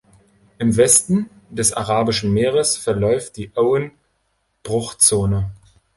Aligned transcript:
Im 0.57 0.75
Westen 0.77 1.29
des 1.51 1.73
Arabischen 1.73 2.33
Meeres 2.33 2.75
verläuft 2.75 3.37
die 3.37 3.51
Owen-Bruchzone. 3.55 5.51